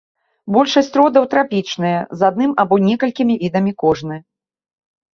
Большасць 0.55 0.89
родаў 1.01 1.27
трапічныя, 1.33 1.99
з 2.21 2.27
адным 2.31 2.57
або 2.65 2.75
некалькімі 2.89 3.39
відамі 3.47 3.79
кожны. 3.87 4.23